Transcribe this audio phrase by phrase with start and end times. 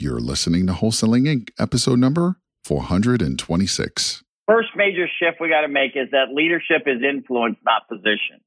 [0.00, 4.22] You're listening to Wholesaling Inc., episode number 426.
[4.46, 8.38] First major shift we got to make is that leadership is influence, not position.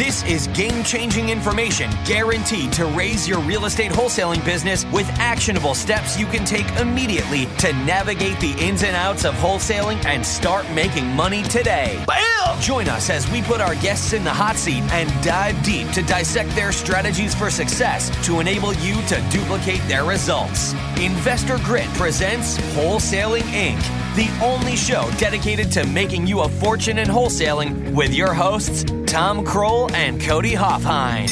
[0.00, 5.74] This is game changing information guaranteed to raise your real estate wholesaling business with actionable
[5.74, 10.64] steps you can take immediately to navigate the ins and outs of wholesaling and start
[10.70, 12.02] making money today.
[12.06, 12.58] Bam!
[12.62, 16.02] Join us as we put our guests in the hot seat and dive deep to
[16.04, 20.72] dissect their strategies for success to enable you to duplicate their results.
[20.98, 27.06] Investor Grit presents Wholesaling Inc., the only show dedicated to making you a fortune in
[27.06, 31.28] wholesaling with your hosts, Tom Krol and Cody Hofhine.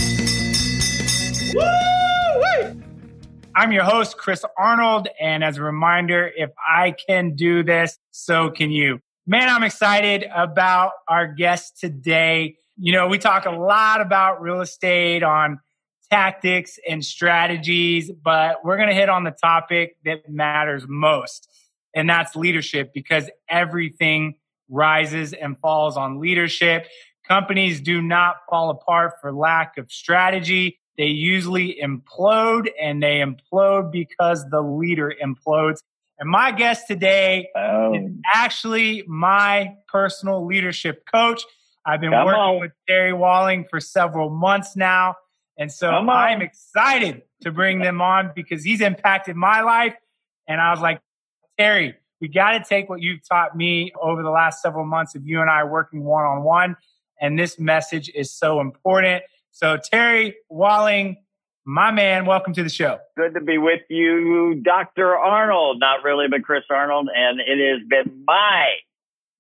[3.57, 5.09] I'm your host, Chris Arnold.
[5.21, 9.01] And as a reminder, if I can do this, so can you.
[9.27, 12.59] Man, I'm excited about our guest today.
[12.77, 15.59] You know, we talk a lot about real estate on
[16.09, 21.48] tactics and strategies, but we're going to hit on the topic that matters most.
[21.95, 24.35] And that's leadership because everything
[24.69, 26.87] rises and falls on leadership.
[27.27, 30.79] Companies do not fall apart for lack of strategy.
[30.97, 35.79] They usually implode and they implode because the leader implodes.
[36.19, 37.95] And my guest today oh.
[37.95, 41.43] is actually my personal leadership coach.
[41.87, 42.61] I've been Come working on.
[42.61, 45.15] with Terry Walling for several months now.
[45.57, 49.95] And so I'm excited to bring them on because he's impacted my life.
[50.47, 51.01] And I was like,
[51.59, 55.27] Terry, we got to take what you've taught me over the last several months of
[55.27, 56.77] you and I working one on one
[57.21, 59.25] and this message is so important.
[59.51, 61.17] So, Terry Walling,
[61.65, 62.99] my man, welcome to the show.
[63.17, 65.17] Good to be with you, Dr.
[65.17, 65.79] Arnold.
[65.81, 67.09] Not really, but Chris Arnold.
[67.15, 68.75] And it has been my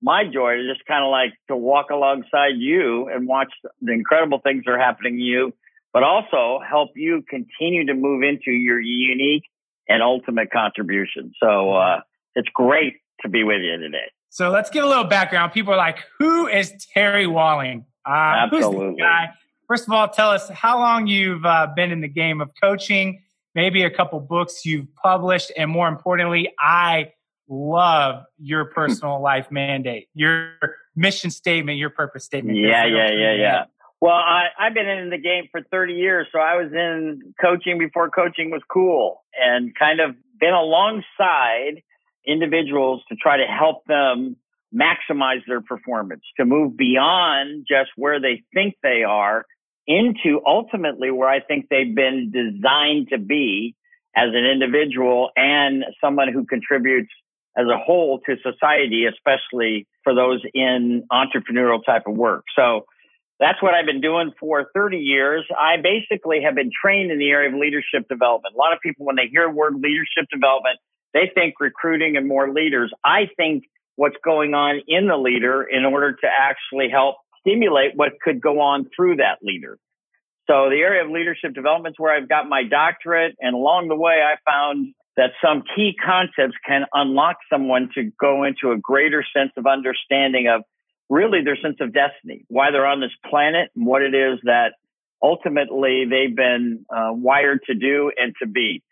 [0.00, 4.41] my joy to just kind of like to walk alongside you and watch the incredible
[4.41, 5.52] things that are happening to you,
[5.92, 9.42] but also help you continue to move into your unique
[9.89, 11.33] and ultimate contribution.
[11.42, 12.00] So uh,
[12.39, 14.06] it's great to be with you today.
[14.31, 15.53] So let's give a little background.
[15.53, 17.84] People are like, who is Terry Walling?
[18.06, 19.01] Uh, Absolutely.
[19.01, 19.30] guy?
[19.67, 23.23] First of all, tell us how long you've uh, been in the game of coaching,
[23.55, 27.13] maybe a couple books you've published, and more importantly, I
[27.48, 30.52] love your personal life mandate, your
[30.95, 32.58] mission statement, your purpose statement.
[32.58, 33.64] Yeah, yeah, yeah, yeah.
[34.01, 37.79] Well, I, I've been in the game for 30 years, so I was in coaching
[37.79, 41.83] before coaching was cool and kind of been alongside
[42.28, 44.36] individuals to try to help them
[44.74, 49.46] maximize their performance, to move beyond just where they think they are
[49.86, 53.74] into ultimately where I think they've been designed to be
[54.14, 57.11] as an individual and someone who contributes
[57.56, 62.45] as a whole to society, especially for those in entrepreneurial type of work.
[62.55, 62.84] So
[63.40, 65.45] that's what I've been doing for 30 years.
[65.58, 68.55] I basically have been trained in the area of leadership development.
[68.55, 70.78] A lot of people, when they hear the word leadership development,
[71.14, 72.92] they think recruiting and more leaders.
[73.05, 73.64] I think
[73.96, 78.61] what's going on in the leader in order to actually help stimulate what could go
[78.61, 79.79] on through that leader.
[80.48, 83.36] So the area of leadership development is where I've got my doctorate.
[83.41, 88.45] And along the way, I found that some key concepts can unlock someone to go
[88.45, 90.63] into a greater sense of understanding of
[91.11, 94.75] really their sense of destiny, why they're on this planet and what it is that
[95.23, 98.83] ultimately they've been uh, wired to do and to be.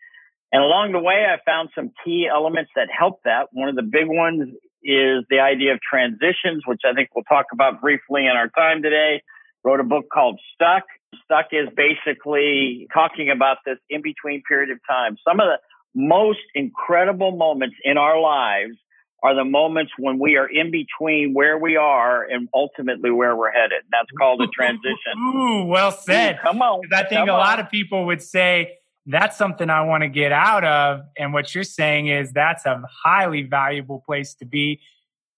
[0.51, 3.47] And along the way, I found some key elements that help that.
[3.51, 4.49] One of the big ones
[4.83, 8.81] is the idea of transitions, which I think we'll talk about briefly in our time
[8.81, 9.21] today.
[9.63, 10.83] Wrote a book called Stuck.
[11.25, 15.17] Stuck is basically talking about this in between period of time.
[15.27, 15.57] Some of the
[15.93, 18.77] most incredible moments in our lives
[19.23, 23.51] are the moments when we are in between where we are and ultimately where we're
[23.51, 23.81] headed.
[23.91, 25.17] That's called a transition.
[25.17, 26.35] Ooh, well said.
[26.35, 26.81] Ooh, come on.
[26.93, 27.39] I think a on.
[27.39, 31.01] lot of people would say, that's something I want to get out of.
[31.17, 34.81] And what you're saying is that's a highly valuable place to be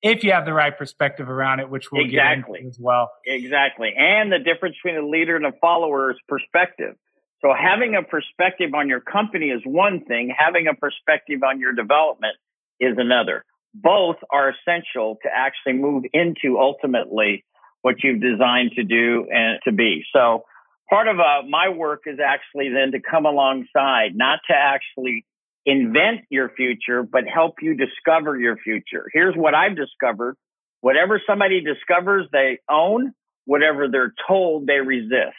[0.02, 2.60] if you have the right perspective around it, which we'll exactly.
[2.60, 3.12] get into as well.
[3.26, 3.94] Exactly.
[3.98, 6.96] And the difference between a leader and a follower is perspective.
[7.42, 10.34] So having a perspective on your company is one thing.
[10.38, 12.36] Having a perspective on your development
[12.80, 13.46] is another.
[13.74, 17.46] Both are essential to actually move into ultimately
[17.82, 20.04] what you've designed to do and to be.
[20.14, 20.44] So
[20.90, 25.26] part of uh, my work is actually then to come alongside, not to actually
[25.66, 29.06] invent your future, but help you discover your future.
[29.14, 30.36] Here's what I've discovered.
[30.82, 33.14] Whatever somebody discovers, they own.
[33.46, 35.36] Whatever they're told, they resist.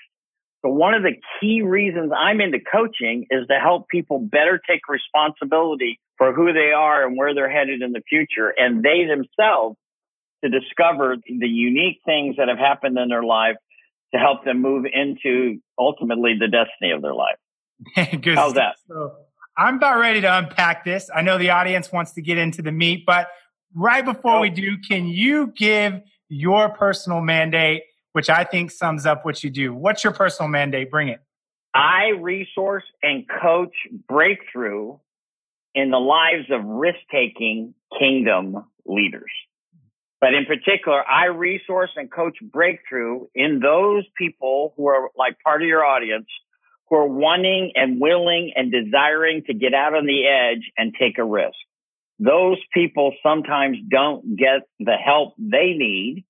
[0.63, 4.83] So one of the key reasons I'm into coaching is to help people better take
[4.89, 8.53] responsibility for who they are and where they're headed in the future.
[8.57, 9.77] And they themselves
[10.45, 13.57] to discover the unique things that have happened in their life
[14.13, 17.37] to help them move into ultimately the destiny of their life.
[18.21, 18.77] Good How's that?
[18.89, 19.13] So
[19.57, 21.11] I'm about ready to unpack this.
[21.15, 23.29] I know the audience wants to get into the meat, but
[23.75, 24.41] right before oh.
[24.41, 29.51] we do, can you give your personal mandate, which I think sums up what you
[29.51, 29.75] do?
[29.75, 30.91] What's your personal mandate?
[30.91, 31.21] Bring it.
[31.75, 33.75] I resource and coach
[34.09, 34.99] breakthrough
[35.75, 39.31] in the lives of risk taking kingdom leaders.
[40.21, 45.63] But in particular, I resource and coach breakthrough in those people who are like part
[45.63, 46.27] of your audience
[46.91, 51.19] who are wanting and willing and desiring to get out on the edge and take
[51.19, 51.57] a risk.
[52.19, 56.25] Those people sometimes don't get the help they need.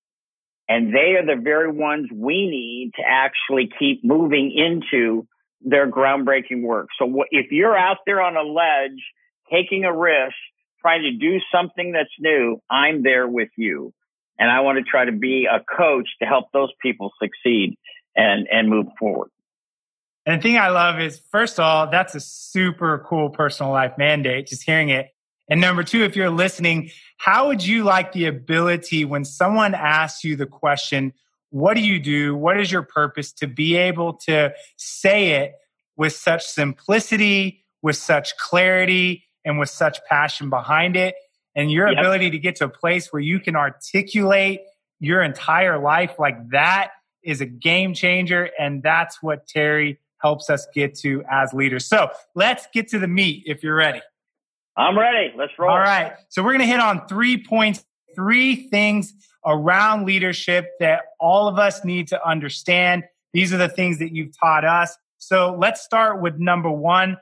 [0.69, 5.27] And they are the very ones we need to actually keep moving into
[5.63, 6.89] their groundbreaking work.
[6.97, 9.03] So if you're out there on a ledge,
[9.51, 10.37] taking a risk,
[10.81, 13.93] trying to do something that's new, I'm there with you.
[14.39, 17.77] And I want to try to be a coach to help those people succeed
[18.17, 19.31] and, and move forward.
[20.27, 23.93] And the thing I love is, first of all, that's a super cool personal life
[23.99, 25.09] mandate, just hearing it.
[25.49, 30.23] And number two, if you're listening, how would you like the ability when someone asks
[30.23, 31.13] you the question,
[31.51, 32.37] what do you do?
[32.37, 35.55] What is your purpose to be able to say it
[35.97, 41.15] with such simplicity, with such clarity, and with such passion behind it?
[41.55, 41.99] And your yep.
[41.99, 44.61] ability to get to a place where you can articulate
[45.01, 46.93] your entire life like that
[47.25, 48.51] is a game changer.
[48.59, 51.87] And that's what Terry helps us get to as leaders.
[51.87, 54.03] So let's get to the meat if you're ready.
[54.77, 55.33] I'm ready.
[55.37, 55.71] Let's roll.
[55.71, 56.13] All right.
[56.29, 57.85] So we're going to hit on three points,
[58.15, 59.13] three things
[59.45, 63.05] around leadership that all of us need to understand.
[63.33, 64.97] These are the things that you've taught us.
[65.19, 67.19] So let's start with number one.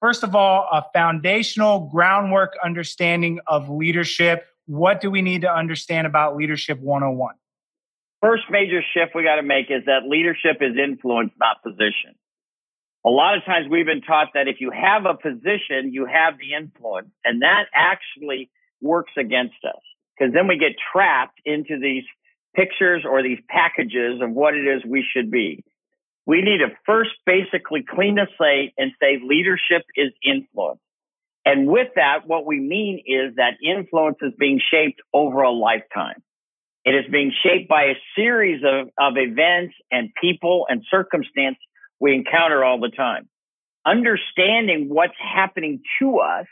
[0.00, 4.46] First of all, a foundational groundwork understanding of leadership.
[4.66, 7.34] What do we need to understand about leadership 101?
[8.20, 12.14] First major shift we got to make is that leadership is influence, not position
[13.04, 16.34] a lot of times we've been taught that if you have a position, you have
[16.38, 17.08] the influence.
[17.24, 18.50] And that actually
[18.80, 19.80] works against us
[20.16, 22.04] because then we get trapped into these
[22.54, 25.64] pictures or these packages of what it is we should be.
[26.28, 30.78] We need to first basically clean the slate and say leadership is influence.
[31.46, 36.22] And with that, what we mean is that influence is being shaped over a lifetime.
[36.84, 41.56] It is being shaped by a series of, of events and people and circumstance
[41.98, 43.26] we encounter all the time.
[43.86, 46.46] Understanding what's happening to us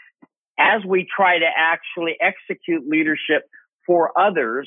[0.59, 3.43] as we try to actually execute leadership
[3.87, 4.67] for others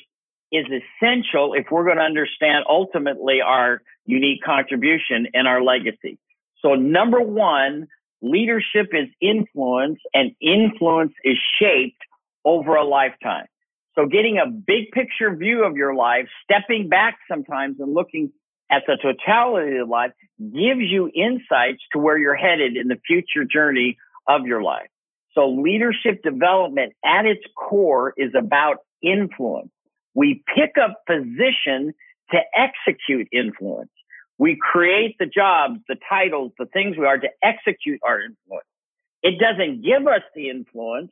[0.52, 6.18] is essential if we're going to understand ultimately our unique contribution and our legacy.
[6.62, 7.88] So number one,
[8.22, 12.02] leadership is influence and influence is shaped
[12.44, 13.46] over a lifetime.
[13.96, 18.32] So getting a big picture view of your life, stepping back sometimes and looking
[18.72, 23.46] at the totality of life gives you insights to where you're headed in the future
[23.46, 23.98] journey
[24.28, 24.88] of your life.
[25.34, 29.72] So leadership development at its core is about influence.
[30.20, 31.94] We pick up position
[32.32, 33.92] to execute influence.
[34.38, 38.68] We create the jobs, the titles, the things we are to execute our influence.
[39.24, 41.12] It doesn't give us the influence,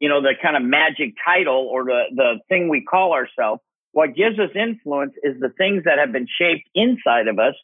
[0.00, 3.60] you know, the kind of magic title or the, the thing we call ourselves.
[3.92, 7.54] What gives us influence is the things that have been shaped inside of us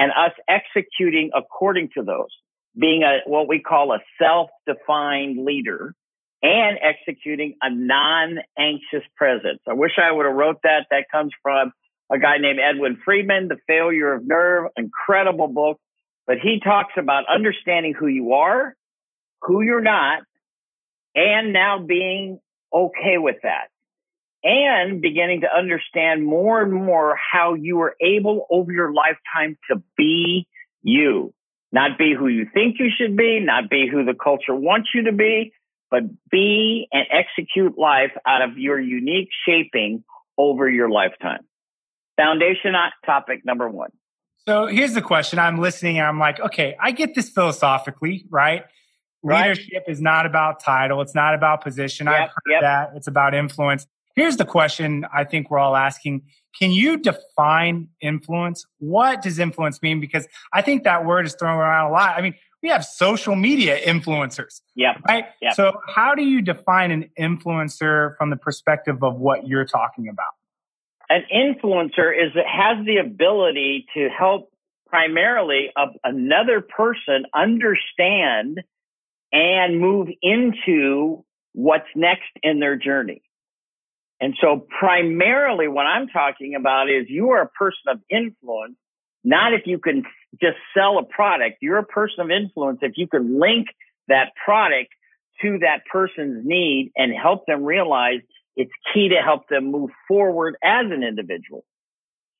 [0.00, 2.34] and us executing according to those,
[2.76, 5.94] being a, what we call a self-defined leader
[6.42, 9.60] and executing a non-anxious presence.
[9.68, 10.86] I wish I would have wrote that.
[10.90, 11.72] That comes from
[12.10, 15.78] a guy named Edwin Friedman, The Failure of Nerve, incredible book.
[16.26, 18.76] But he talks about understanding who you are,
[19.42, 20.22] who you're not,
[21.14, 22.40] and now being
[22.72, 23.68] okay with that
[24.44, 29.82] and beginning to understand more and more how you are able over your lifetime to
[29.96, 30.46] be
[30.82, 31.32] you,
[31.70, 35.04] not be who you think you should be, not be who the culture wants you
[35.04, 35.52] to be,
[35.92, 40.02] but be and execute life out of your unique shaping
[40.38, 41.40] over your lifetime.
[42.16, 42.72] Foundation
[43.04, 43.90] topic number one.
[44.48, 45.38] So here's the question.
[45.38, 48.64] I'm listening and I'm like, okay, I get this philosophically, right?
[49.22, 49.50] right.
[49.50, 51.02] Leadership is not about title.
[51.02, 52.06] It's not about position.
[52.06, 52.60] Yep, I've heard yep.
[52.62, 52.90] that.
[52.96, 53.86] It's about influence.
[54.16, 56.22] Here's the question I think we're all asking.
[56.58, 58.66] Can you define influence?
[58.78, 60.00] What does influence mean?
[60.00, 62.18] Because I think that word is thrown around a lot.
[62.18, 64.60] I mean, we have social media influencers.
[64.74, 64.94] Yeah.
[65.06, 65.24] Right.
[65.40, 65.54] Yep.
[65.54, 70.32] So how do you define an influencer from the perspective of what you're talking about?
[71.10, 74.50] An influencer is it has the ability to help
[74.86, 78.60] primarily a, another person understand
[79.32, 83.22] and move into what's next in their journey.
[84.20, 88.76] And so primarily what I'm talking about is you are a person of influence,
[89.24, 90.04] not if you can
[90.40, 91.58] just sell a product.
[91.60, 93.68] You're a person of influence if you can link
[94.08, 94.90] that product
[95.42, 98.20] to that person's need and help them realize
[98.56, 101.64] it's key to help them move forward as an individual.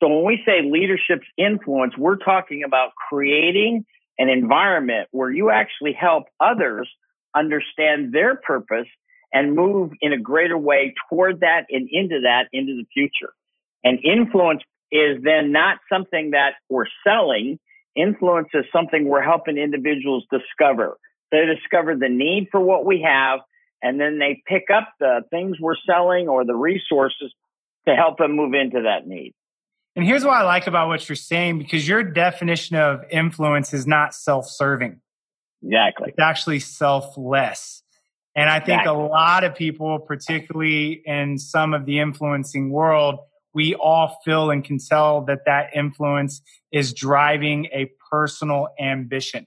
[0.02, 3.84] So when we say leadership's influence, we're talking about creating
[4.18, 6.88] an environment where you actually help others
[7.34, 8.88] understand their purpose
[9.32, 13.32] and move in a greater way toward that and into that into the future.
[13.84, 17.58] And influence is then not something that we're selling.
[17.94, 20.96] Influence is something we're helping individuals discover.
[21.30, 23.40] They discover the need for what we have
[23.82, 27.34] and then they pick up the things we're selling or the resources
[27.86, 29.34] to help them move into that need.
[29.96, 33.86] And here's what I like about what you're saying because your definition of influence is
[33.86, 35.00] not self serving.
[35.62, 36.10] Exactly.
[36.10, 37.82] It's actually selfless.
[38.34, 39.04] And I think exactly.
[39.04, 43.18] a lot of people, particularly in some of the influencing world,
[43.54, 46.42] we all feel and can tell that that influence
[46.72, 49.46] is driving a personal ambition.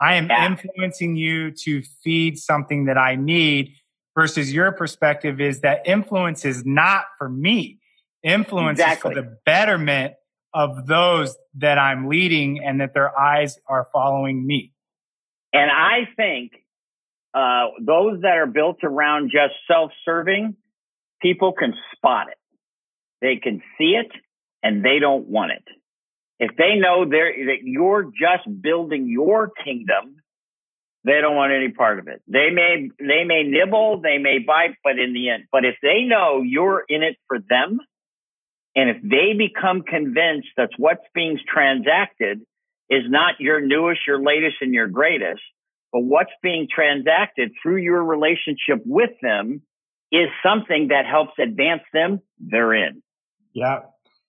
[0.00, 0.46] I am yeah.
[0.46, 3.74] influencing you to feed something that I need
[4.14, 7.78] versus your perspective is that influence is not for me.
[8.22, 9.12] Influence exactly.
[9.12, 10.14] is for the betterment
[10.52, 14.72] of those that I'm leading and that their eyes are following me.
[15.52, 16.52] And I think
[17.34, 20.56] uh, those that are built around just self-serving,
[21.20, 22.38] people can spot it.
[23.20, 24.10] They can see it
[24.62, 25.64] and they don't want it.
[26.38, 30.16] If they know that you're just building your kingdom,
[31.04, 32.20] they don't want any part of it.
[32.26, 36.02] They may, they may nibble, they may bite, but in the end, but if they
[36.02, 37.78] know you're in it for them,
[38.74, 42.40] and if they become convinced that what's being transacted
[42.90, 45.40] is not your newest, your latest, and your greatest,
[45.92, 49.62] but what's being transacted through your relationship with them
[50.12, 53.02] is something that helps advance them, they're in.
[53.56, 53.80] Yeah.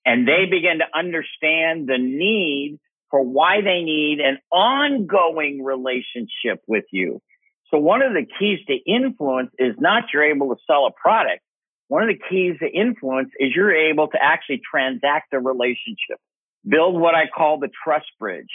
[0.06, 2.80] And they begin to understand the need
[3.12, 7.22] for why they need an ongoing relationship with you.
[7.70, 11.42] So one of the keys to influence is not you're able to sell a product.
[11.90, 16.20] One of the keys to influence is you're able to actually transact a relationship,
[16.66, 18.50] build what I call the trust bridge.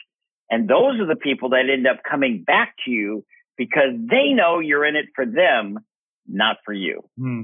[0.50, 3.24] And those are the people that end up coming back to you
[3.58, 5.78] because they know you're in it for them,
[6.26, 7.02] not for you.
[7.18, 7.42] Hmm.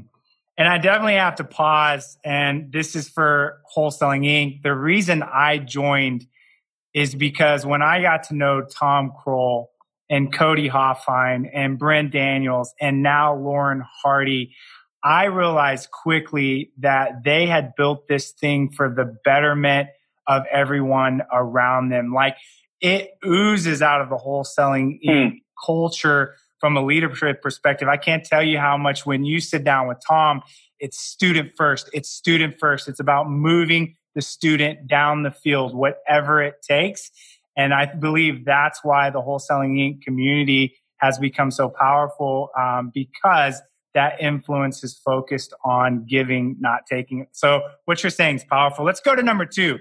[0.59, 2.19] And I definitely have to pause.
[2.25, 4.63] And this is for Wholesaling Inc.
[4.63, 6.27] The reason I joined
[6.93, 9.67] is because when I got to know Tom Krol
[10.11, 14.53] and Cody Hofhine and Brent Daniels and now Lauren Hardy,
[15.05, 19.91] I realized quickly that they had built this thing for the betterment
[20.27, 22.13] of everyone around them.
[22.13, 22.37] Like
[22.81, 25.41] it oozes out of the wholesaling mm.
[25.65, 27.89] culture from a leadership perspective.
[27.89, 30.43] I can't tell you how much when you sit down with Tom,
[30.81, 31.91] it's student first.
[31.93, 32.89] It's student first.
[32.89, 37.11] It's about moving the student down the field, whatever it takes.
[37.57, 40.03] And I believe that's why the wholesaling Inc.
[40.03, 43.61] community has become so powerful um, because
[43.95, 47.27] that influence is focused on giving, not taking.
[47.33, 48.85] So what you're saying is powerful.
[48.85, 49.79] Let's go to number two.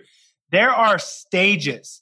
[0.52, 2.02] There are stages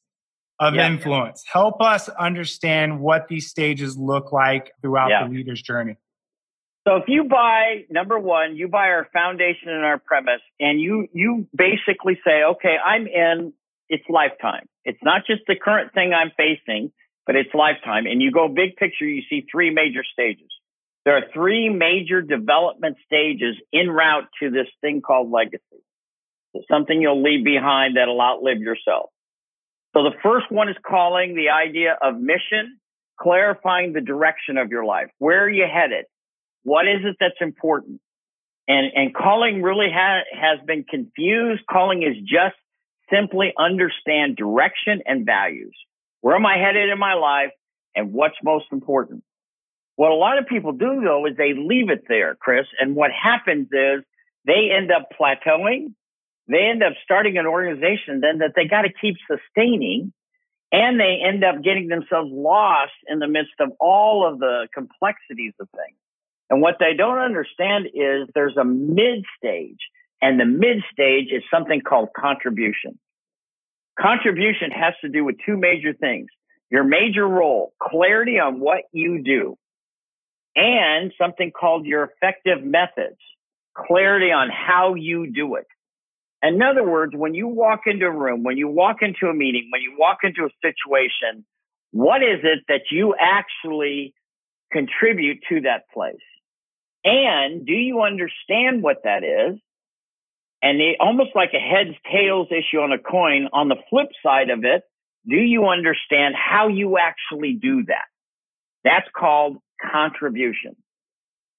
[0.60, 0.88] of yeah.
[0.88, 1.44] influence.
[1.52, 5.28] Help us understand what these stages look like throughout yeah.
[5.28, 5.98] the leader's journey.
[6.88, 11.08] So if you buy number one, you buy our foundation and our premise, and you
[11.14, 13.54] you basically say, okay, I'm in.
[13.90, 14.68] It's lifetime.
[14.84, 16.92] It's not just the current thing I'm facing,
[17.26, 18.06] but it's lifetime.
[18.06, 20.48] And you go big picture, you see three major stages.
[21.06, 25.84] There are three major development stages en route to this thing called legacy.
[26.56, 29.10] It's something you'll leave behind that'll outlive yourself.
[29.96, 32.80] So the first one is calling the idea of mission,
[33.20, 35.08] clarifying the direction of your life.
[35.20, 36.06] Where are you headed?
[36.64, 38.02] What is it that's important?
[38.68, 41.64] And, and calling really ha- has been confused.
[41.72, 42.56] Calling is just
[43.10, 45.76] simply understand direction and values.
[46.20, 47.52] Where am I headed in my life
[47.96, 49.24] and what's most important?
[49.96, 52.66] What a lot of people do though is they leave it there, Chris.
[52.82, 54.04] And what happens is
[54.46, 55.94] they end up plateauing
[56.48, 60.14] they end up starting an organization then that they got to keep sustaining
[60.72, 65.54] and they end up getting themselves lost in the midst of all of the complexities
[65.60, 65.98] of things.
[66.50, 69.80] And what they don't understand is there's a mid stage
[70.22, 73.00] and the mid stage is something called contribution.
[74.00, 76.28] Contribution has to do with two major things.
[76.70, 79.58] Your major role, clarity on what you do,
[80.56, 83.20] and something called your effective methods,
[83.76, 85.68] clarity on how you do it.
[86.46, 89.70] In other words, when you walk into a room, when you walk into a meeting,
[89.72, 91.46] when you walk into a situation,
[91.92, 94.14] what is it that you actually
[94.72, 96.16] contribute to that place?
[97.04, 99.60] And do you understand what that is?
[100.62, 104.64] And almost like a heads tails issue on a coin, on the flip side of
[104.64, 104.84] it,
[105.28, 108.06] do you understand how you actually do that?
[108.84, 109.58] That's called
[109.92, 110.76] contribution.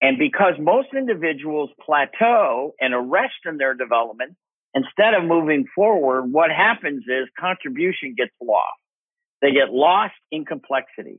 [0.01, 4.37] And because most individuals plateau and arrest in their development,
[4.77, 8.79] instead of moving forward, what happens is contribution gets lost.
[9.41, 11.19] They get lost in complexity.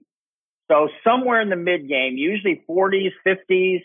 [0.69, 3.81] So somewhere in the mid game, usually 40s, 50s,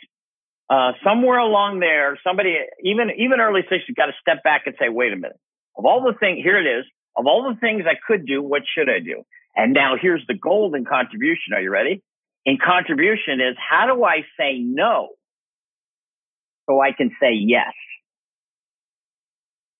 [0.68, 4.88] uh, somewhere along there, somebody, even, even early 60s, got to step back and say,
[4.88, 5.38] wait a minute.
[5.76, 6.84] Of all the things, here it is.
[7.16, 9.22] Of all the things I could do, what should I do?
[9.54, 11.52] And now here's the golden contribution.
[11.54, 12.02] Are you ready?
[12.44, 15.10] In contribution is how do I say no
[16.68, 17.72] so I can say yes?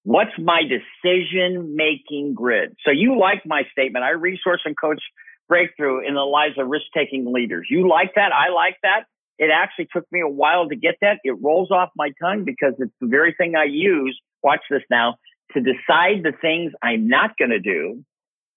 [0.04, 2.76] What's my decision making grid?
[2.84, 4.04] So you like my statement.
[4.04, 5.00] I resource and coach
[5.48, 7.66] breakthrough in the lives of risk taking leaders.
[7.70, 8.32] You like that?
[8.32, 9.04] I like that.
[9.38, 11.18] It actually took me a while to get that.
[11.24, 14.18] It rolls off my tongue because it's the very thing I use.
[14.42, 15.16] Watch this now
[15.52, 18.04] to decide the things I'm not going to do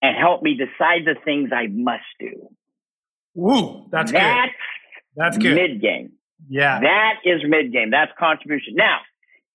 [0.02, 2.50] and help me decide the things I must do.
[3.34, 4.52] Woo, that's, that's good.
[5.16, 5.56] That's good.
[5.56, 6.14] Mid game.
[6.48, 6.80] Yeah.
[6.80, 7.92] That is mid game.
[7.92, 8.76] That's contribution.
[8.76, 9.00] Now,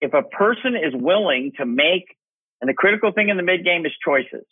[0.00, 2.16] if a person is willing to make,
[2.60, 4.46] and the critical thing in the mid game is choices.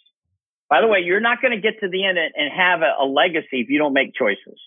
[0.68, 3.06] By the way, you're not going to get to the end and have a, a
[3.06, 4.60] legacy if you don't make choices.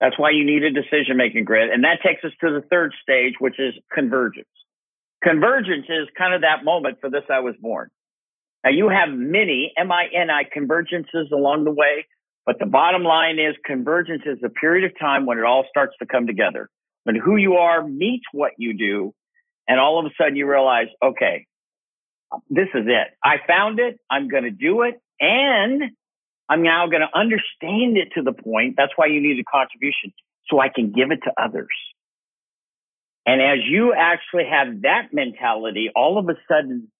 [0.00, 1.70] That's why you need a decision making grid.
[1.70, 4.48] And that takes us to the third stage, which is convergence.
[5.22, 7.90] Convergence is kind of that moment for this I was born.
[8.64, 12.06] Now you have many M-I-N-I convergences along the way,
[12.46, 15.94] but the bottom line is convergence is a period of time when it all starts
[16.00, 16.68] to come together.
[17.04, 19.14] When who you are meets what you do,
[19.70, 21.46] and all of a sudden you realize, okay,
[22.48, 23.08] this is it.
[23.22, 24.00] I found it.
[24.10, 25.00] I'm going to do it.
[25.20, 25.82] And
[26.48, 28.74] I'm now going to understand it to the point.
[28.76, 30.12] That's why you need a contribution
[30.48, 31.68] so I can give it to others.
[33.24, 36.90] And as you actually have that mentality, all of a sudden,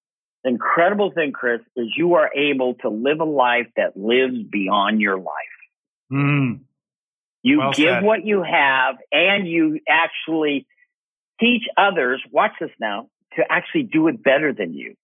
[0.45, 5.01] the incredible thing, Chris, is you are able to live a life that lives beyond
[5.01, 5.59] your life.
[6.13, 6.61] Mm.
[7.43, 8.05] You Well give said.
[8.05, 10.69] what you have and you actually
[11.41, 14.95] teach others, watch this now, to actually do it better than you,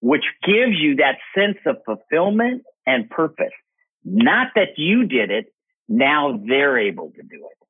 [0.00, 3.52] which gives you that sense of fulfillment and purpose.
[4.04, 5.46] Not that you did it,
[5.88, 7.66] now they're able to do it.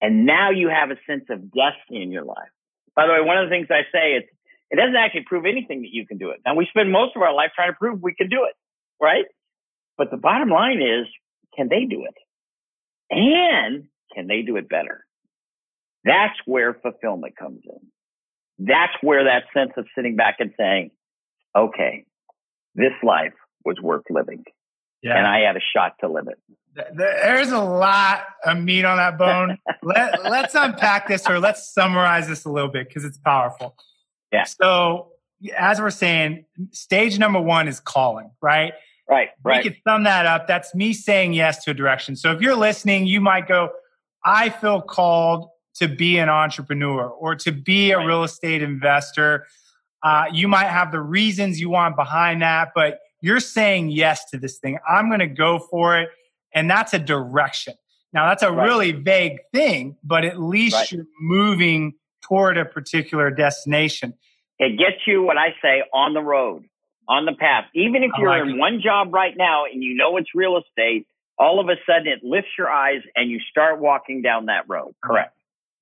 [0.00, 2.50] And now you have a sense of destiny in your life.
[2.94, 4.24] By the way, one of the things I say is
[4.70, 6.40] it doesn't actually prove anything that you can do it.
[6.44, 8.54] Now we spend most of our life trying to prove we can do it,
[9.00, 9.24] right?
[9.96, 11.06] But the bottom line is,
[11.56, 12.14] can they do it?
[13.10, 15.05] And can they do it better?
[16.06, 18.66] That's where fulfillment comes in.
[18.66, 20.90] That's where that sense of sitting back and saying,
[21.56, 22.04] okay,
[22.74, 24.44] this life was worth living
[25.02, 25.18] Yeah.
[25.18, 26.38] and I had a shot to live it.
[26.94, 29.58] There's a lot of meat on that bone.
[29.82, 33.76] Let, let's unpack this or let's summarize this a little bit because it's powerful.
[34.30, 34.44] Yeah.
[34.44, 35.12] So,
[35.56, 38.74] as we're saying, stage number one is calling, right?
[39.08, 39.64] Right, right.
[39.64, 40.46] We could sum that up.
[40.46, 42.14] That's me saying yes to a direction.
[42.14, 43.70] So, if you're listening, you might go,
[44.24, 49.46] I feel called to be an entrepreneur or to be a real estate investor.
[50.02, 54.38] Uh, you might have the reasons you want behind that, but you're saying yes to
[54.38, 54.78] this thing.
[54.88, 56.10] I'm going to go for it.
[56.54, 57.74] And that's a direction.
[58.12, 58.64] Now, that's a Right.
[58.64, 60.92] really vague thing, but at least Right.
[60.92, 64.14] you're moving toward a particular destination.
[64.58, 66.64] It gets you what I say on the road,
[67.08, 67.66] on the path.
[67.74, 68.56] Even if you're like in it.
[68.56, 71.06] one job right now and you know it's real estate,
[71.38, 74.94] all of a sudden it lifts your eyes and you start walking down that road.
[75.04, 75.35] Correct.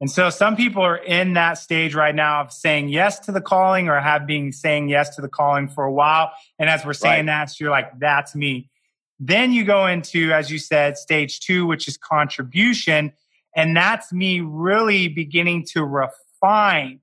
[0.05, 3.41] And so some people are in that stage right now of saying yes to the
[3.41, 6.31] calling or have been saying yes to the calling for a while.
[6.59, 8.69] And as we're saying that, so you're like, that's me.
[9.19, 13.15] Then you go into, as you said, stage two, which is contribution.
[13.57, 17.01] And that's me really beginning to refine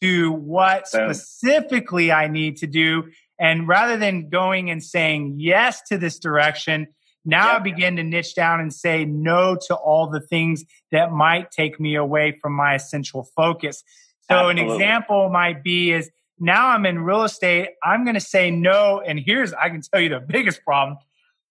[0.00, 1.12] to what Boom.
[1.12, 3.10] specifically I need to do.
[3.40, 6.86] And rather than going and saying yes to this direction,
[7.26, 11.50] now I begin to niche down and say no to all the things that might
[11.50, 13.82] take me away from my essential focus.
[14.30, 17.70] So an example might be is now I'm in real estate.
[17.82, 19.00] I'm going to say no.
[19.00, 20.98] And here's, I can tell you the biggest problem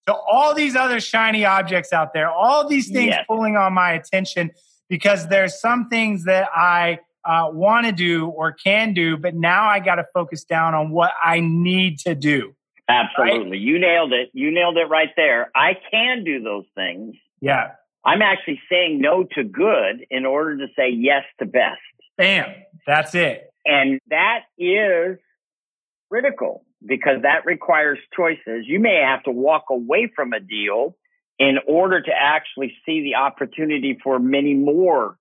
[0.07, 3.25] to all these other shiny objects out there, all these things Yes.
[3.27, 4.51] pulling on my attention
[4.89, 9.67] because there's some things that I uh, want to do or can do, but now
[9.67, 12.55] I got to focus down on what I need to do.
[12.87, 13.57] Absolutely.
[13.57, 14.29] You nailed it.
[14.33, 15.51] You nailed it right there.
[15.55, 17.15] I can do those things.
[17.41, 17.71] Yeah.
[18.05, 21.81] I'm actually saying no to good in order to say yes to best.
[22.17, 22.45] Bam.
[22.85, 23.49] That's it.
[23.65, 25.17] And that is
[26.11, 28.65] critical because that requires choices.
[28.65, 30.95] You may have to walk away from a deal
[31.39, 35.17] in order to actually see the opportunity for many more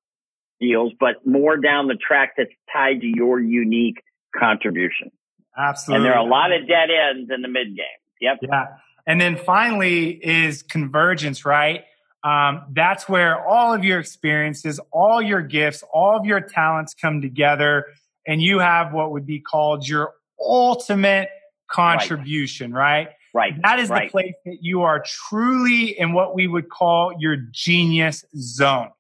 [0.60, 4.02] deals, but more down the track that's tied to your unique
[4.38, 5.10] contribution.
[5.56, 5.96] Absolutely.
[5.96, 7.84] And there are a lot of dead ends in the mid game.
[8.20, 8.38] Yep.
[8.42, 8.66] Yeah.
[9.06, 11.84] And then finally is convergence, right?
[12.24, 17.20] Um, that's where all of your experiences, all your gifts, all of your talents come
[17.20, 17.86] together,
[18.26, 21.28] and you have what would be called your ultimate
[21.70, 23.08] contribution, right?
[23.34, 23.52] Right.
[23.62, 24.08] That is right.
[24.08, 28.90] the place that you are truly in what we would call your genius zone,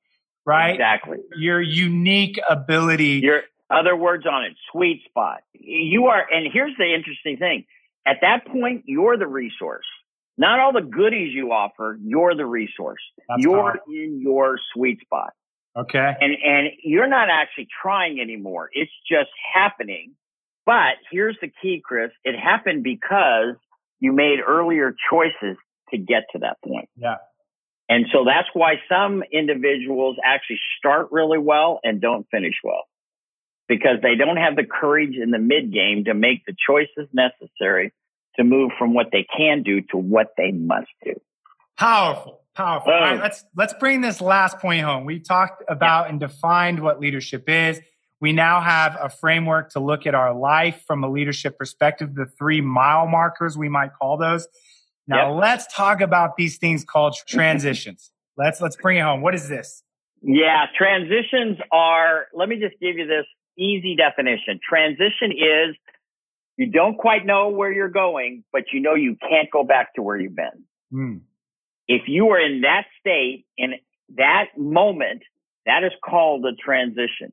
[0.44, 0.72] right?
[0.74, 1.18] Exactly.
[1.36, 3.20] Your unique ability.
[3.22, 3.44] Your
[3.78, 5.42] other words on it, sweet spot.
[5.52, 7.64] You are, and here's the interesting thing.
[8.06, 9.86] At that point, you're the resource.
[10.36, 13.00] Not all the goodies you offer, you're the resource.
[13.28, 13.92] That's you're powerful.
[13.92, 15.32] in your sweet spot.
[15.76, 16.12] Okay.
[16.20, 18.68] And and you're not actually trying anymore.
[18.72, 20.14] It's just happening.
[20.66, 22.10] But here's the key, Chris.
[22.24, 23.56] It happened because
[24.00, 25.56] you made earlier choices
[25.90, 26.88] to get to that point.
[26.96, 27.16] Yeah.
[27.88, 32.84] And so that's why some individuals actually start really well and don't finish well.
[33.68, 37.92] Because they don't have the courage in the mid game to make the choices necessary
[38.36, 41.14] to move from what they can do to what they must do.
[41.78, 42.92] Powerful, powerful.
[42.92, 45.04] All right, let's let's bring this last point home.
[45.04, 47.80] We talked about and defined what leadership is.
[48.20, 52.26] We now have a framework to look at our life from a leadership perspective, the
[52.26, 54.46] three mile markers, we might call those.
[55.06, 55.40] Now Yep.
[55.42, 58.10] let's talk about these things called transitions.
[58.36, 59.20] let's let's bring it home.
[59.20, 59.82] What is this?
[60.22, 63.26] Yeah, transitions are, let me just give you this
[63.58, 64.60] easy definition.
[64.66, 65.76] Transition is
[66.56, 70.02] you don't quite know where you're going, but you know you can't go back to
[70.02, 70.64] where you've been.
[70.90, 71.16] Hmm.
[71.88, 73.74] If you are in that state, in
[74.16, 75.22] that moment,
[75.66, 77.32] that is called a transition.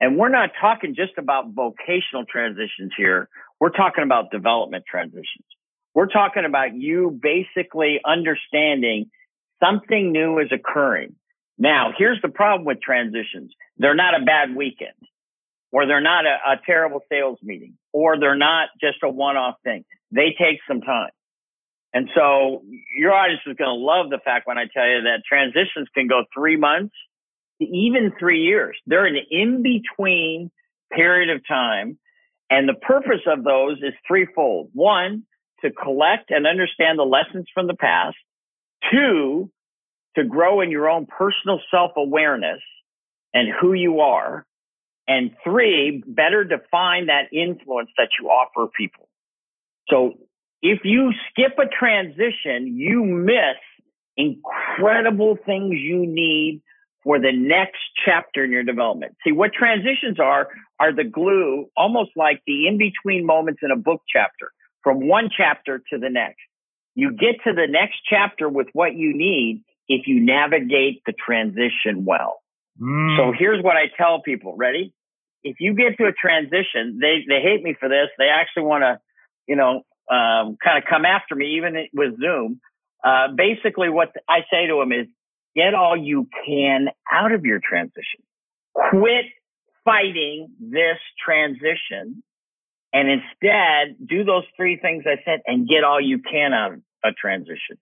[0.00, 3.28] And we're not talking just about vocational transitions here.
[3.60, 5.46] We're talking about development transitions.
[5.94, 9.10] We're talking about you basically understanding
[9.62, 11.14] something new is occurring.
[11.58, 13.52] Now, here's the problem with transitions.
[13.76, 14.94] They're not a bad weekend
[15.72, 19.84] or they're not a, a terrible sales meeting or they're not just a one-off thing.
[20.10, 21.10] They take some time.
[21.94, 22.62] And so
[22.96, 26.06] your audience is going to love the fact when I tell you that transitions can
[26.06, 26.94] go three months
[27.60, 28.76] to even three years.
[28.86, 30.50] They're an in between
[30.90, 31.98] period of time.
[32.50, 34.70] And the purpose of those is threefold.
[34.72, 35.24] One,
[35.62, 38.16] to collect and understand the lessons from the past.
[38.90, 39.50] Two,
[40.16, 42.60] to grow in your own personal self awareness
[43.32, 44.44] and who you are.
[45.08, 49.08] And three, better define that influence that you offer people.
[49.88, 50.14] So
[50.62, 53.58] if you skip a transition, you miss
[54.16, 56.62] incredible things you need
[57.02, 59.16] for the next chapter in your development.
[59.24, 63.76] See, what transitions are, are the glue, almost like the in between moments in a
[63.76, 64.52] book chapter
[64.84, 66.40] from one chapter to the next.
[66.94, 72.04] You get to the next chapter with what you need if you navigate the transition
[72.04, 72.41] well.
[72.78, 73.16] Hmm.
[73.16, 74.56] So here's what I tell people.
[74.56, 74.94] Ready?
[75.44, 78.08] If you get to a transition, they, they hate me for this.
[78.16, 79.00] They actually want to,
[79.48, 82.60] you know, um, kind of come after me, even with Zoom.
[83.04, 85.08] Uh, basically what I say to them is
[85.56, 88.22] get all you can out of your transition.
[88.74, 89.26] Quit
[89.84, 92.22] fighting this transition
[92.92, 96.80] and instead do those three things I said and get all you can out of
[97.04, 97.78] a transition.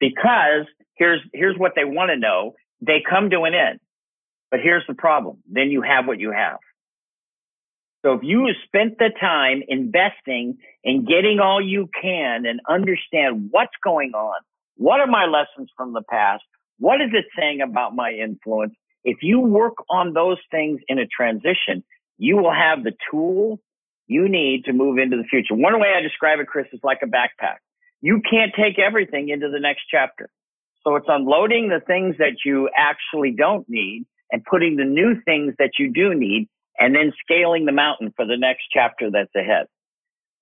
[0.00, 2.54] Because here's, here's what they want to know.
[2.80, 3.80] They come to an end.
[4.50, 5.38] But here's the problem.
[5.50, 6.58] Then you have what you have.
[8.04, 13.72] So if you spent the time investing in getting all you can and understand what's
[13.82, 14.36] going on,
[14.76, 16.44] what are my lessons from the past?
[16.78, 18.74] What is it saying about my influence?
[19.02, 21.82] If you work on those things in a transition,
[22.18, 23.58] you will have the tools
[24.06, 25.54] you need to move into the future.
[25.54, 27.56] One way I describe it, Chris, is like a backpack.
[28.00, 30.28] You can't take everything into the next chapter.
[30.84, 35.54] So it's unloading the things that you actually don't need and putting the new things
[35.58, 39.66] that you do need and then scaling the mountain for the next chapter that's ahead.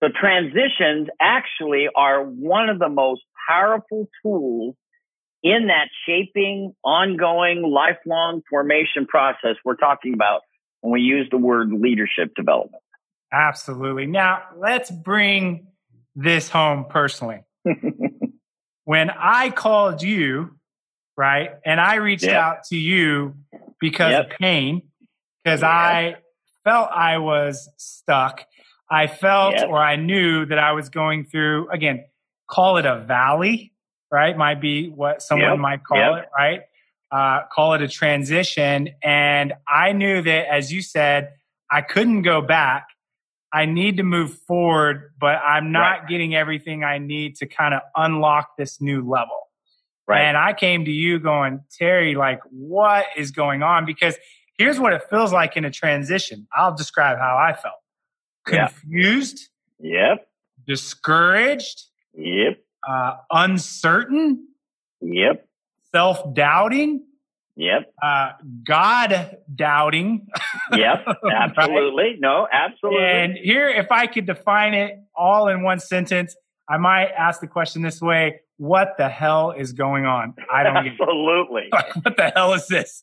[0.03, 4.75] So transitions actually are one of the most powerful tools
[5.43, 10.41] in that shaping, ongoing, lifelong formation process we're talking about
[10.81, 12.83] when we use the word leadership development.
[13.33, 14.07] Absolutely.
[14.07, 15.69] Now let's bring
[16.17, 17.41] this home personally.
[18.85, 20.57] when I called you,
[21.17, 22.35] right, and I reached Yep.
[22.35, 23.35] out to you
[23.81, 24.31] because Yep.
[24.33, 24.83] of pain,
[25.43, 25.71] because Yep.
[25.71, 26.17] I
[26.65, 28.45] felt I was stuck.
[28.91, 29.69] I felt Yep.
[29.69, 32.05] or I knew that I was going through, again,
[32.49, 33.73] call it a valley,
[34.11, 34.37] right?
[34.37, 36.63] Might be what someone might call it, right?
[37.11, 38.91] Uh, call it a transition.
[39.03, 41.33] And I knew that, as you said,
[41.71, 42.89] I couldn't go back.
[43.53, 46.09] I need to move forward, but I'm not Right.
[46.09, 49.44] getting everything I need to kind of unlock this new level.
[50.07, 50.21] Right.
[50.23, 53.87] And I came to you going, Terry, like, what is going on?
[53.87, 54.17] Because
[54.59, 56.47] here's what it feels like in a transition.
[56.55, 57.75] I'll describe how I felt
[58.45, 59.49] confused,
[59.81, 60.27] Yep.
[60.67, 62.59] discouraged, Yep.
[62.87, 64.49] uh, uncertain,
[65.01, 65.47] Yep.
[65.93, 67.07] self doubting.
[67.57, 67.93] Yep.
[68.03, 68.33] Uh,
[68.65, 70.27] God doubting.
[70.73, 71.07] Yep.
[71.33, 72.05] Absolutely.
[72.05, 72.17] right?
[72.21, 73.05] No, absolutely.
[73.07, 76.35] And here, if I could define it all in one sentence,
[76.69, 80.35] I might ask the question this way What the hell is going on?
[80.53, 81.69] I don't Absolutely.
[82.03, 83.03] what the hell is this?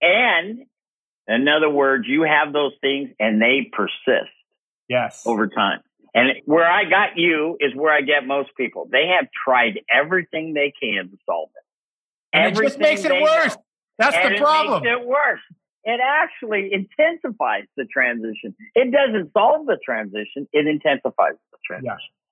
[0.00, 0.60] And
[1.26, 4.30] in other words, you have those things and they persist.
[4.88, 5.22] Yes.
[5.26, 5.80] Over time.
[6.14, 8.88] And where I got you is where I get most people.
[8.90, 11.64] They have tried everything they can to solve it.
[12.36, 13.56] And everything it just makes it worse.
[13.56, 13.62] Know.
[13.98, 14.82] That's and the problem.
[14.84, 15.40] It makes it worse.
[15.84, 18.54] It actually intensifies the transition.
[18.74, 20.48] It doesn't solve the transition.
[20.52, 21.84] It intensifies the transition.
[21.84, 22.23] Yeah.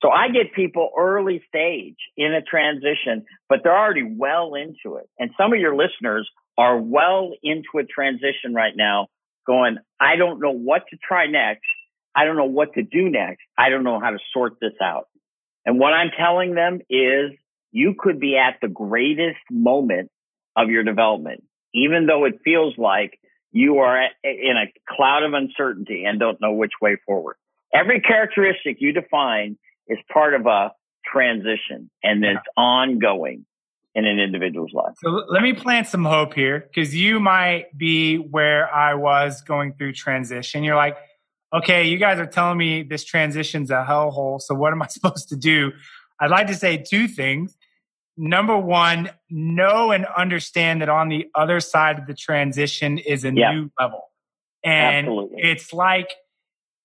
[0.00, 5.08] So I get people early stage in a transition, but they're already well into it.
[5.18, 9.08] And some of your listeners are well into a transition right now
[9.46, 11.66] going, I don't know what to try next.
[12.14, 13.42] I don't know what to do next.
[13.56, 15.08] I don't know how to sort this out.
[15.64, 17.32] And what I'm telling them is
[17.72, 20.10] you could be at the greatest moment
[20.56, 23.18] of your development, even though it feels like
[23.52, 27.36] you are in a cloud of uncertainty and don't know which way forward.
[27.72, 29.58] Every characteristic you define
[29.88, 30.72] is part of a
[31.04, 33.46] transition and it's ongoing
[33.94, 34.94] in an individual's life.
[35.02, 39.74] So let me plant some hope here because you might be where I was going
[39.74, 40.62] through transition.
[40.62, 40.96] You're like,
[41.52, 44.40] okay, you guys are telling me this transition's a hellhole.
[44.40, 45.72] So what am I supposed to do?
[46.20, 47.56] I'd like to say two things.
[48.16, 53.32] Number one, know and understand that on the other side of the transition is a
[53.32, 53.52] yeah.
[53.52, 54.02] new level.
[54.64, 55.38] And Absolutely.
[55.42, 56.10] it's like,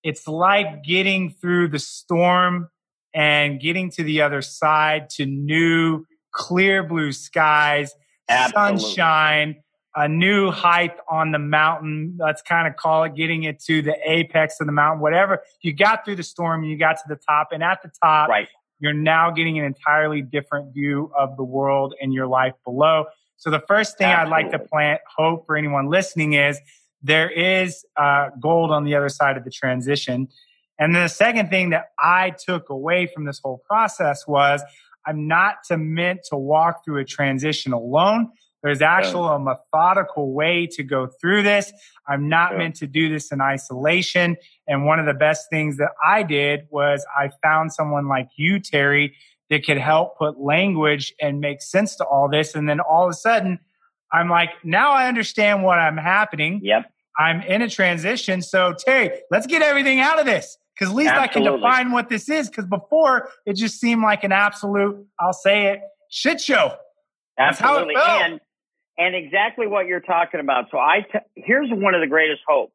[0.04, 2.68] it's like getting through the storm
[3.14, 7.94] and getting to the other side to new clear blue skies,
[8.28, 8.80] Absolutely.
[8.80, 9.56] sunshine,
[9.94, 12.18] a new height on the mountain.
[12.20, 15.42] Let's kind of call it getting it to the apex of the mountain, whatever.
[15.62, 18.48] You got through the storm, you got to the top, and at the top, right.
[18.80, 23.06] you're now getting an entirely different view of the world and your life below.
[23.36, 24.44] So the first thing Absolutely.
[24.44, 26.58] I'd like to plant hope for anyone listening is
[27.02, 30.28] there is uh, gold on the other side of the transition.
[30.78, 34.62] And then the second thing that I took away from this whole process was
[35.06, 38.30] I'm not to meant to walk through a transition alone.
[38.62, 41.70] There's actual a methodical way to go through this.
[42.08, 42.58] I'm not yeah.
[42.58, 44.36] meant to do this in isolation.
[44.66, 48.58] And one of the best things that I did was I found someone like you,
[48.58, 49.14] Terry,
[49.50, 52.54] that could help put language and make sense to all this.
[52.54, 53.58] And then all of a sudden,
[54.10, 56.60] I'm like, now I understand what I'm happening.
[56.62, 56.90] Yep.
[57.18, 58.40] I'm in a transition.
[58.40, 60.56] So Terry, let's get everything out of this.
[60.78, 61.48] Because at least Absolutely.
[61.48, 62.48] I can define what this is.
[62.48, 66.74] Because before it just seemed like an absolute, I'll say it, shit show.
[67.36, 67.94] That's Absolutely.
[67.96, 68.40] And
[68.96, 70.66] and exactly what you're talking about.
[70.70, 72.72] So I t- here's one of the greatest hopes.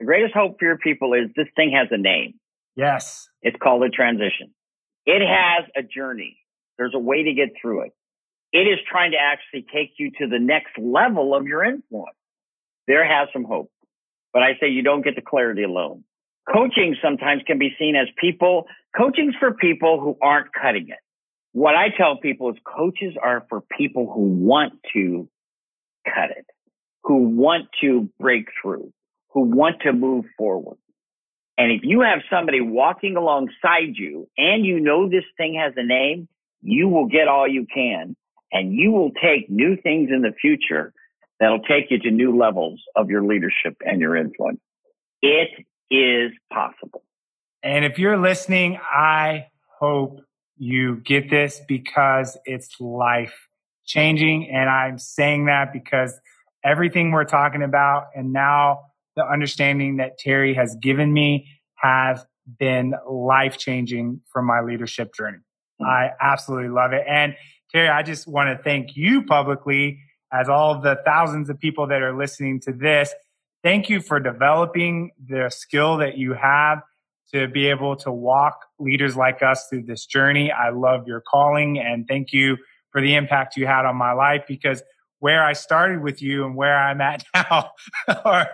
[0.00, 2.34] The greatest hope for your people is this thing has a name.
[2.76, 3.28] Yes.
[3.42, 4.54] It's called a transition.
[5.04, 6.38] It has a journey.
[6.78, 7.92] There's a way to get through it.
[8.52, 12.16] It is trying to actually take you to the next level of your influence.
[12.86, 13.70] There has some hope.
[14.32, 16.04] But I say you don't get the clarity alone
[16.52, 20.98] coaching sometimes can be seen as people, coaching's for people who aren't cutting it.
[21.52, 25.28] What I tell people is coaches are for people who want to
[26.04, 26.46] cut it,
[27.04, 28.92] who want to break through,
[29.32, 30.78] who want to move forward.
[31.56, 35.84] And if you have somebody walking alongside you and you know this thing has a
[35.84, 36.28] name,
[36.62, 38.14] you will get all you can
[38.52, 40.92] and you will take new things in the future
[41.40, 44.60] that'll take you to new levels of your leadership and your influence.
[45.20, 47.02] It is possible.
[47.62, 49.46] And if you're listening, I
[49.78, 50.20] hope
[50.56, 53.48] you get this because it's life
[53.86, 54.50] changing.
[54.50, 56.18] And I'm saying that because
[56.64, 58.80] everything we're talking about and now
[59.16, 62.24] the understanding that Terry has given me has
[62.58, 65.38] been life changing for my leadership journey.
[65.80, 65.86] Mm-hmm.
[65.86, 67.04] I absolutely love it.
[67.08, 67.34] And
[67.72, 70.00] Terry, I just want to thank you publicly
[70.32, 73.12] as all the thousands of people that are listening to this
[73.62, 76.82] thank you for developing the skill that you have
[77.32, 80.50] to be able to walk leaders like us through this journey.
[80.50, 82.56] I love your calling and thank you
[82.90, 84.82] for the impact you had on my life because
[85.18, 87.72] where I started with you and where I'm at now
[88.24, 88.48] are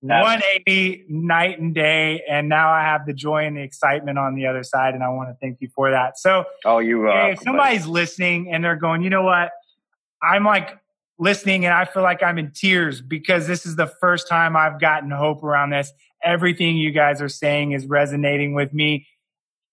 [0.00, 2.22] 180 night and day.
[2.28, 4.94] And now I have the joy and the excitement on the other side.
[4.94, 6.18] And I want to thank you for that.
[6.18, 9.52] So, oh, you, uh, if somebody's listening and they're going, you know what?
[10.22, 10.78] I'm like
[11.18, 14.80] listening and I feel like I'm in tears because this is the first time I've
[14.80, 15.92] gotten hope around this.
[16.24, 19.06] Everything you guys are saying is resonating with me.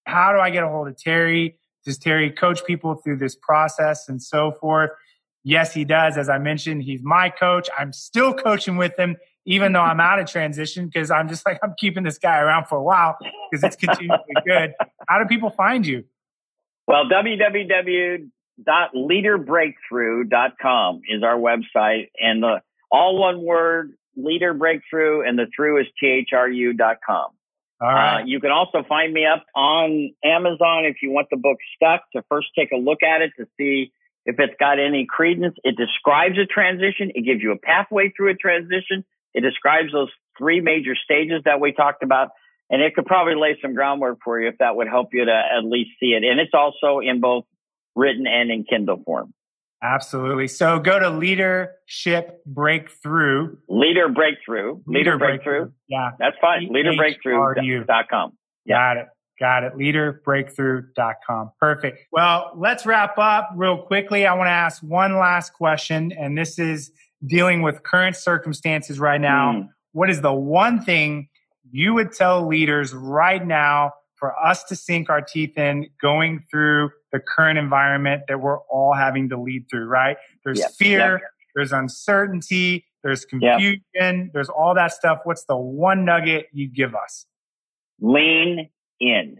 [0.05, 1.57] How do I get a hold of Terry?
[1.85, 4.91] Does Terry coach people through this process and so forth?
[5.43, 6.17] Yes, he does.
[6.17, 7.69] As I mentioned, he's my coach.
[7.77, 11.59] I'm still coaching with him, even though I'm out of transition because I'm just like,
[11.63, 13.17] I'm keeping this guy around for a while
[13.49, 14.73] because it's continually good.
[15.07, 16.03] How do people find you?
[16.87, 18.29] Well, www
[18.67, 25.87] leaderbreakthrough.com is our website and the all one word leader breakthrough and the through is
[25.99, 27.31] thru.com.
[27.81, 28.21] All right.
[28.21, 32.01] Uh, you can also find me up on Amazon if you want the book stuck
[32.13, 33.93] to first take a look at it to see
[34.25, 35.55] if it's got any credence.
[35.63, 37.11] It describes a transition.
[37.15, 39.05] It gives you a pathway through a transition.
[39.33, 42.31] It describes those three major stages that we talked about.
[42.69, 45.31] And it could probably lay some groundwork for you if that would help you to
[45.31, 46.23] at least see it.
[46.23, 47.45] And it's also in both
[47.95, 49.33] written and in Kindle form.
[49.81, 50.47] Absolutely.
[50.47, 53.55] So go to Leadership Breakthrough.
[53.69, 54.81] Leader Breakthrough.
[54.85, 55.71] Leader, Breakthrough.
[55.87, 56.11] Yeah.
[56.19, 56.69] That's fine.
[56.69, 58.33] Leaderbreakthrough.com.
[58.65, 58.75] Yeah.
[58.75, 59.07] Got it.
[59.39, 59.73] Got it.
[59.75, 61.51] Leaderbreakthrough.com.
[61.59, 61.99] Perfect.
[62.11, 64.25] Well, let's wrap up real quickly.
[64.25, 66.91] I want to ask one last question, and this is
[67.25, 69.53] dealing with current circumstances right now.
[69.53, 69.69] Mm.
[69.93, 71.29] What is the one thing
[71.71, 76.89] you would tell leaders right now for us to sink our teeth in going through
[77.11, 80.17] the current environment that we're all having to lead through, right?
[80.43, 81.21] There's Yep, fear, yep.
[81.55, 85.19] there's uncertainty, there's confusion, there's all that stuff.
[85.23, 87.25] What's the one nugget you give us?
[88.01, 88.69] Lean
[88.99, 89.37] in.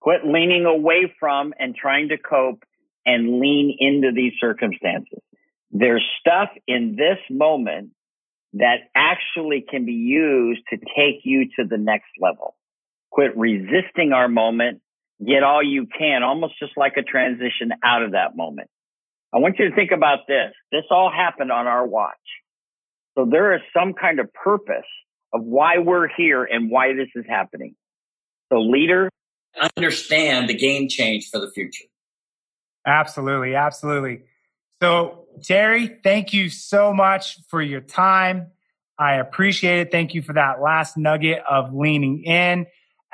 [0.00, 2.64] Quit leaning away from and trying to cope
[3.04, 5.20] and lean into these circumstances.
[5.70, 7.90] There's stuff in this moment
[8.54, 12.56] that actually can be used to take you to the next level.
[13.10, 14.80] Quit resisting our moment.
[15.24, 18.68] Get all you can, almost just like a transition out of that moment.
[19.34, 20.52] I want you to think about this.
[20.70, 22.14] This all happened on our watch.
[23.16, 24.84] So there is some kind of purpose
[25.32, 27.74] of why we're here and why this is happening.
[28.52, 29.10] So leader,
[29.76, 31.84] understand the game change for the future.
[32.86, 34.22] Absolutely, absolutely.
[34.80, 38.48] So, Terry, thank you so much for your time.
[38.98, 39.90] I appreciate it.
[39.90, 42.66] Thank you for that last nugget of leaning in.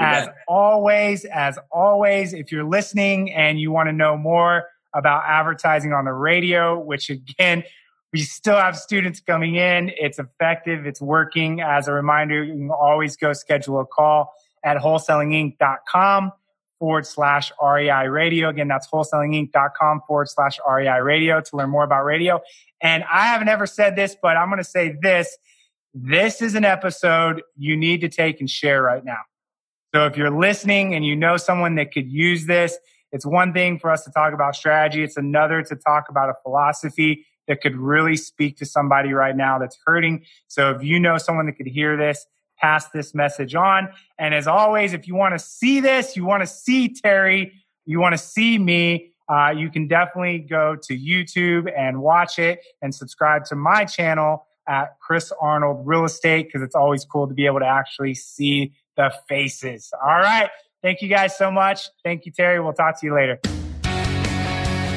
[0.02, 5.92] As always, as always, if you're listening and you want to know more about advertising
[5.92, 7.64] on the radio, which again,
[8.12, 9.90] we still have students coming in.
[9.96, 10.86] It's effective.
[10.86, 11.60] It's working.
[11.60, 16.32] As a reminder, you can always go schedule a call at wholesalinginc.com
[16.78, 18.48] forward slash REI radio.
[18.48, 22.40] Again, that's wholesalinginc.com forward slash REI radio to learn more about radio.
[22.82, 25.38] And I haven't ever said this, but I'm going to say this.
[25.94, 29.20] This is an episode you need to take and share right now.
[29.94, 32.78] So if you're listening and you know someone that could use this,
[33.12, 35.02] it's one thing for us to talk about strategy.
[35.05, 39.59] It's another to talk about a philosophy that could really speak to somebody right now
[39.59, 40.24] that's hurting.
[40.48, 42.24] So if you know someone that could hear this,
[42.59, 43.90] pass this message on.
[44.18, 47.52] And as always, if you want to see this, you want to see Terry,
[47.85, 52.61] you want to see me, uh, you can definitely go to YouTube and watch it
[52.81, 57.35] and subscribe to my channel at Chris Arnold Real Estate because it's always cool to
[57.35, 59.90] be able to actually see the faces.
[60.02, 60.48] All right.
[60.83, 61.88] Thank you guys so much.
[62.05, 62.61] Thank you, Terry.
[62.61, 63.38] We'll talk to you later.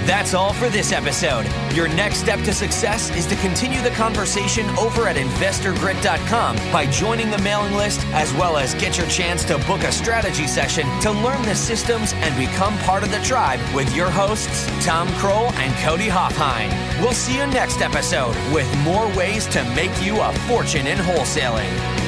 [0.06, 1.48] That's all for this episode.
[1.74, 7.32] Your next step to success is to continue the conversation over at investorgrit.com by joining
[7.32, 11.12] the mailing list, as well as get your chance to book a strategy session to
[11.12, 15.76] learn the systems and become part of the tribe with your hosts, Tom Krol and
[15.78, 16.70] Cody Hofhine.
[17.02, 22.05] We'll see you next episode with more ways to make you a fortune in wholesaling.